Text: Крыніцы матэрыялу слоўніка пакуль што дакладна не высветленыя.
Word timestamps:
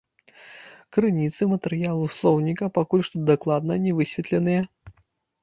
Крыніцы 0.95 1.41
матэрыялу 1.51 2.07
слоўніка 2.15 2.71
пакуль 2.79 3.05
што 3.09 3.15
дакладна 3.29 3.79
не 3.87 3.95
высветленыя. 4.01 4.61